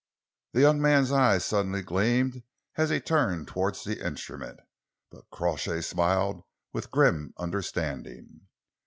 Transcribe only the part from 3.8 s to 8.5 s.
the instrument, but Crawshay smiled with grim understanding.